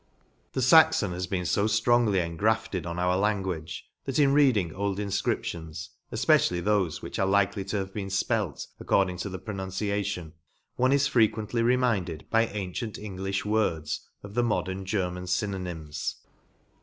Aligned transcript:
The 0.53 0.63
Saxon 0.63 1.11
has 1.11 1.27
been 1.27 1.45
fo 1.45 1.65
ftrongly 1.65 2.25
engrafted 2.25 2.87
on 2.87 2.97
our 2.97 3.15
language, 3.15 3.87
that, 4.05 4.17
in 4.17 4.33
reading 4.33 4.73
old 4.73 4.99
in 4.99 5.09
* 5.09 5.09
fcriptions, 5.09 5.89
efpecially 6.11 6.59
thofe, 6.63 7.03
which 7.03 7.19
are 7.19 7.27
likely 7.27 7.63
to 7.65 7.77
have 7.77 7.93
been 7.93 8.07
fpelt, 8.07 8.65
according 8.79 9.17
to 9.17 9.29
the 9.29 9.37
pronun 9.37 9.67
ciation, 9.69 10.31
one 10.75 10.91
is 10.91 11.05
frequently 11.05 11.61
reminded 11.61 12.25
by 12.31 12.47
an 12.47 12.73
tient 12.73 12.93
Englifh 12.97 13.45
words 13.45 14.09
of 14.23 14.33
the 14.33 14.41
modern 14.41 14.85
German 14.85 15.25
fynonyms. 15.25 16.15